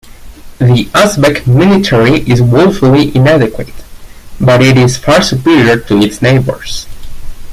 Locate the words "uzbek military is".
0.95-2.41